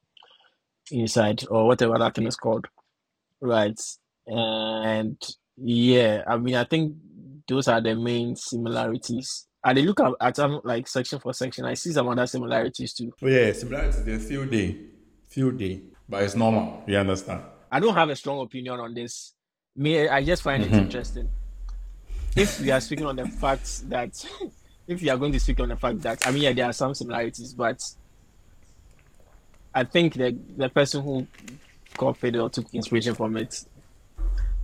[0.92, 2.68] inside or whatever that thing is called.
[3.40, 3.80] Right.
[4.28, 5.18] And
[5.56, 6.96] yeah, I mean, I think
[7.48, 9.48] those are the main similarities.
[9.64, 11.64] And they look at, at like section for section.
[11.64, 13.14] I see some other similarities too.
[13.24, 14.78] Oh yeah, similarities, there's few day,
[15.30, 17.42] few day, but it's normal, you understand?
[17.72, 19.34] I don't have a strong opinion on this.
[19.76, 20.80] Me, I just find it mm-hmm.
[20.80, 21.30] interesting.
[22.36, 24.26] If we are speaking on the fact that,
[24.88, 26.74] if we are going to speak on the fact that, I mean, yeah, there are
[26.74, 27.82] some similarities, but
[29.74, 31.28] I think the the person who
[31.98, 33.66] copied or took inspiration from it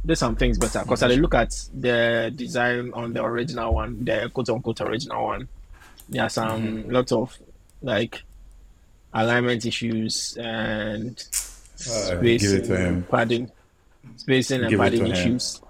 [0.05, 0.81] did some things better.
[0.81, 5.47] Because I look at the design on the original one, the quote unquote original one,
[6.07, 6.91] there are some mm-hmm.
[6.91, 7.35] lots of
[7.81, 8.21] like
[9.13, 11.17] alignment issues and
[11.89, 13.03] Uh, give it to spacing, him.
[13.03, 13.51] padding,
[14.17, 15.11] spacing and Give padding to him.
[15.13, 15.61] issues.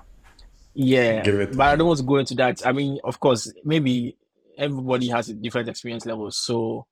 [0.74, 2.66] Yeah, Give it to but I don't want to go into that.
[2.66, 4.18] I mean, of course, maybe
[4.58, 6.86] everybody has a different experience level, so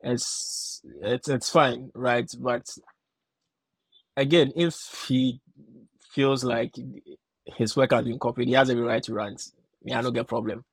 [0.00, 2.30] it's it's it's fine, right?
[2.38, 2.66] But
[4.16, 4.76] again, if
[5.08, 5.40] he
[6.12, 6.74] feels like
[7.44, 9.42] his work has been copied, he has every right to rant.
[9.82, 10.64] Yeah, I don't get a problem.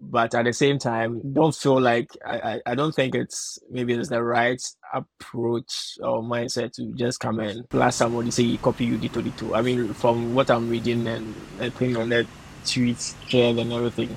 [0.00, 4.10] But at the same time, don't feel like I, I, don't think it's maybe it's
[4.10, 4.60] the right
[4.92, 9.56] approach or mindset to just come and blast somebody say copy you dito.
[9.56, 12.26] I mean, from what I'm reading and I think on that
[12.64, 14.14] tweets thread and everything,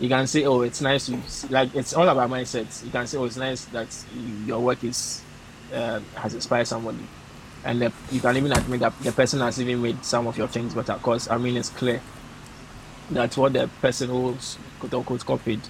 [0.00, 1.18] you can say, oh, it's nice to
[1.50, 2.84] like it's all about mindset.
[2.84, 3.88] You can say, oh, it's nice that
[4.44, 5.22] your work is
[5.72, 7.06] uh, has inspired somebody,
[7.64, 10.48] and the, you can even admit that the person has even made some of your
[10.48, 10.94] things better.
[10.94, 12.02] Because I mean, it's clear
[13.10, 15.60] that what the person who's quote unquote copied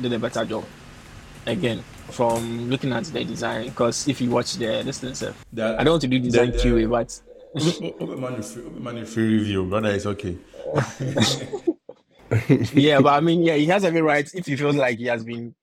[0.00, 0.64] did a better job.
[1.46, 5.80] Again, from looking at the design, because if you watch the this thing, sef, That-
[5.80, 7.20] I don't want to do design the- the- QA, but
[7.52, 10.36] Money free, money free review, brother, it's okay.
[12.74, 15.24] yeah, but I mean, yeah, he has every right if he feels like he has
[15.24, 15.54] been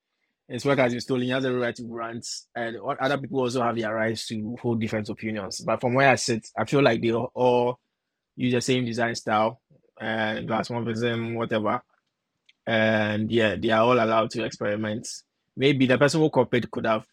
[0.50, 1.24] his work has been stolen.
[1.24, 4.80] He has every right to rant, and other people also have their rights to hold
[4.82, 5.60] different opinions.
[5.62, 7.80] But from where I sit, I feel like they all- all
[8.36, 9.62] use the same design style
[10.00, 11.82] and glass morphism, whatever.
[12.66, 15.08] And yeah, they are all allowed to experiment.
[15.56, 17.06] Maybe the person who copied could have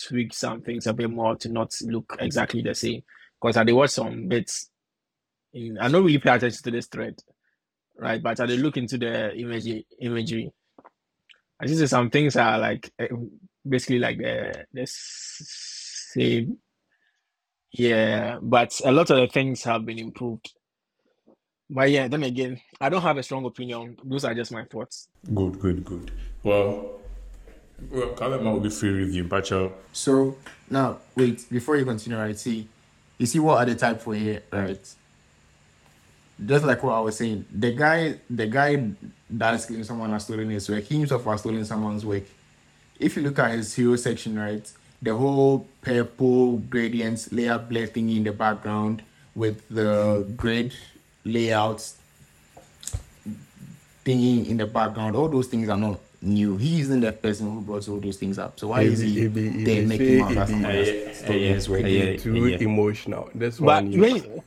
[0.00, 3.02] tweaked some things a bit more to not look exactly the same.
[3.40, 4.70] Because did watch some bits
[5.52, 7.16] in, I don't really pay attention to this thread,
[7.98, 8.22] right?
[8.22, 10.52] But I did look into the imagery, imagery.
[11.60, 13.08] I see some things are like eh,
[13.66, 16.58] basically like the the same.
[17.72, 20.52] Yeah, but a lot of the things have been improved.
[21.74, 23.98] But yeah, then again, I don't have a strong opinion.
[24.04, 25.08] Those are just my thoughts.
[25.34, 26.12] Good, good, good.
[26.44, 27.00] Well,
[27.90, 29.50] well, Kalema will be free review, but
[29.92, 30.36] So
[30.70, 32.38] now, wait, before you continue, right?
[32.38, 32.68] See,
[33.18, 34.78] you see what other type for here, right?
[36.46, 38.90] Just like what I was saying, the guy, the guy
[39.28, 42.22] that's claiming someone has stolen his work, he himself has stolen someone's work.
[43.00, 44.72] If you look at his hero section, right,
[45.02, 49.02] the whole purple gradients layer blur thingy in the background
[49.34, 50.72] with the grid
[51.24, 51.96] layouts
[54.04, 56.56] thingy in the background, all those things are not new.
[56.56, 58.58] He isn't the person who brought all those things up.
[58.58, 60.70] So why is he It be- it there making say- out it that be- someone
[60.70, 62.16] Yeah, has yeah, yeah, his yeah, yeah.
[62.16, 63.30] Too emotional.
[63.34, 63.98] That's But one.
[64.00, 64.42] when,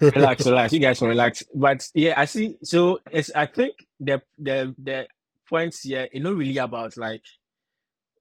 [0.00, 0.72] relax, relax.
[0.72, 1.42] You guys can relax.
[1.54, 2.56] But yeah, I see.
[2.62, 5.06] So it's I think the the the
[5.48, 7.22] points here, it's not really about like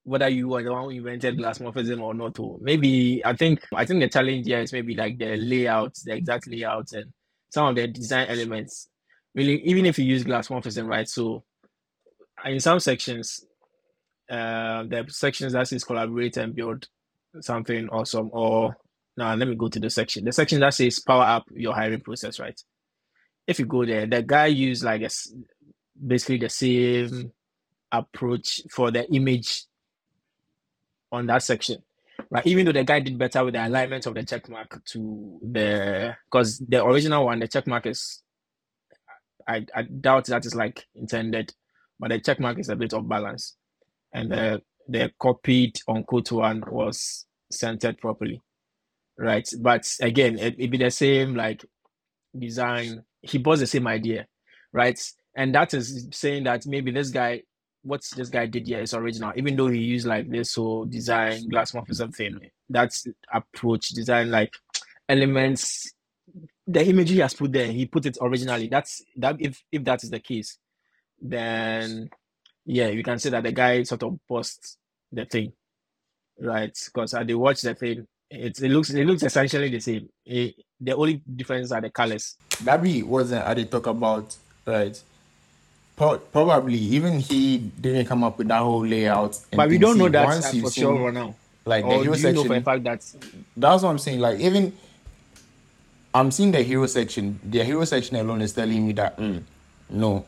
[0.04, 2.40] whether you were the one who invented glassmorphism or not.
[2.40, 6.14] Or maybe I think I think the challenge here is maybe like the layouts, the
[6.16, 7.12] exact layouts, and
[7.50, 8.90] some of the design elements.
[9.36, 11.08] Really, even if you use glassmorphism, right?
[11.08, 11.44] So
[12.46, 13.46] in some sections,
[14.30, 16.88] uh, the sections that says collaborate and build
[17.42, 18.76] something awesome, or
[19.18, 20.26] now let me go to the section.
[20.26, 22.60] The section that says power up your hiring process, right?
[23.48, 25.10] If you go there, the guy used like a
[26.06, 27.32] basically the same
[27.92, 29.66] approach for the image
[31.12, 31.84] on that section.
[32.32, 35.40] Right, even though the guy did better with the alignment of the check mark to
[35.44, 38.24] the because the original one, the check mark is
[39.48, 41.54] I, I doubt that is like intended,
[42.00, 43.58] but the check mark is a bit off balance.
[44.14, 48.38] And the the copied unquote one was centered properly
[49.18, 49.50] right?
[49.62, 51.66] But again, it, it be the same like
[52.38, 53.04] design.
[53.22, 54.28] He bought the same idea,
[54.74, 55.00] right?
[55.36, 57.44] And that is saying that maybe this guy,
[57.84, 61.48] what this guy did here is original, even though he used like this whole design
[61.50, 62.40] glass morphism something.
[62.70, 64.54] That's approach design like
[65.08, 65.94] elements.
[66.68, 68.68] The image he has put there, he put it originally.
[68.68, 69.38] That's that.
[69.40, 70.58] If if that is the case,
[71.22, 72.10] then
[72.66, 74.78] yeah, you can say that the guy sort of bust
[75.12, 75.54] the thing,
[76.40, 76.78] right?
[76.86, 80.10] Because I did watch the thing, it, it looks it looks essentially the same.
[80.28, 82.38] Eh, the only difference are the colors.
[82.82, 85.02] Be wasn't I did talk about right.
[86.00, 89.38] Pro- Probably even he didn't come up with that whole layout.
[89.52, 91.36] and But we don't know that once for sure right now.
[91.66, 93.16] Like the hero do you know for a section, fact that
[93.58, 94.22] that's what I'm saying.
[94.22, 94.72] Like even
[96.14, 97.38] I'm seeing the hero section.
[97.44, 99.44] The hero section alone is telling me that mm,
[99.90, 100.26] no.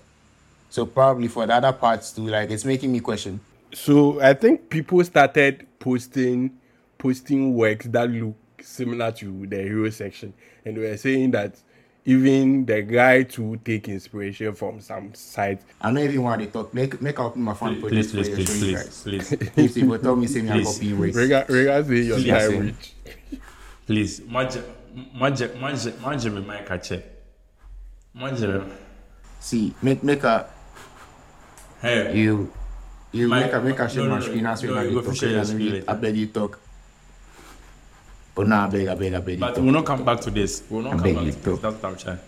[0.69, 3.39] So probably for the other parts too, like it's making me question.
[3.73, 6.51] So I think people started posting
[6.97, 10.33] posting works that look similar to the hero section,
[10.65, 11.55] and they were saying that
[12.05, 15.63] even the guy to take inspiration from some sites.
[15.79, 16.73] I don't even want to talk.
[16.73, 20.15] Make make out my phone put please, this please, please, please, please, If people tell
[20.15, 20.73] me say me I Please.
[20.73, 21.17] copy waste.
[21.17, 22.61] Rega, Rega say your Yes, time sir.
[22.63, 22.93] rich.
[23.85, 24.19] please.
[24.21, 24.63] Manje,
[25.15, 27.03] manje, manje, manje me mic ache.
[28.17, 28.71] Manje,
[29.39, 30.49] See, make make a
[31.81, 32.51] hey, you
[33.11, 34.83] you My- make a make a share no, my no, no, screen as no, well.
[34.85, 35.15] you No, go talk.
[35.15, 35.85] share your I screen beg- later.
[35.91, 36.59] I beg you talk.
[38.33, 40.63] But now I beg, I beg, I beg but we'll not come back to this.
[40.69, 41.49] We'll not I come beg back to to.
[41.51, 41.59] this.
[41.59, 42.19] That's what I'm trying.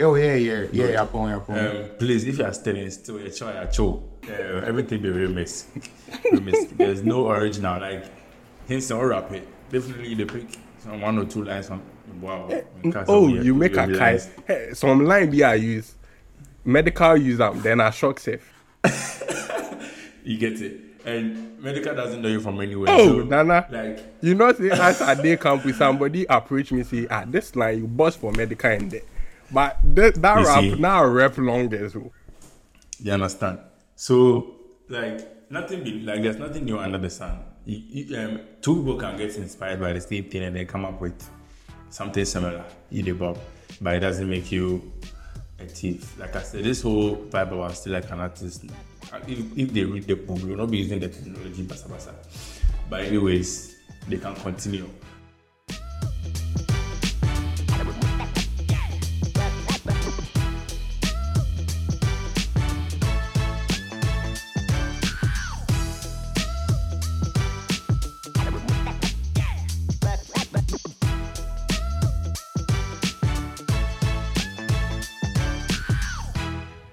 [0.00, 1.02] Oh yeah, yeah, yeah, yeah.
[1.02, 1.58] Upon, upon.
[1.58, 5.66] Um, please, if you are still still a show, a show, uh, everything be remix.
[6.32, 6.76] remix.
[6.76, 7.80] There's no original.
[7.80, 8.04] Like,
[8.68, 9.46] hence, or rap it.
[9.70, 11.82] Definitely the pick some one or two lines from
[12.20, 12.48] wow.
[13.08, 14.20] Oh, you make a kai.
[14.46, 15.94] Hey, some line be I use.
[16.66, 18.52] Medikal use them, then I shock safe.
[20.24, 20.78] You get it.
[21.08, 22.88] And Medikal doesn't know you from anywhere.
[22.90, 23.66] Oh, so, Nana.
[23.70, 27.54] Like, You know, say as a day camp with somebody approach me, say, ah, this
[27.56, 29.00] line you boss for Medikal in there.
[29.50, 30.74] But that, that You rap see.
[30.74, 32.12] now rap long as well.
[33.00, 33.58] you understand?
[33.96, 34.56] So,
[34.88, 37.38] like, nothing be like there's nothing new under the sun.
[37.64, 40.84] You, you, um, two people can get inspired by the same thing and they come
[40.84, 41.18] up with
[41.90, 42.64] something similar.
[42.90, 43.38] You bob,
[43.80, 44.92] but it doesn't make you
[45.58, 46.18] a thief.
[46.18, 48.64] Like I said, this whole vibe was Steal Like an Artist.
[49.26, 52.14] If, if they read the book, we will not be using the technology basa basa.
[52.90, 53.76] But anyways,
[54.08, 54.88] they can continue.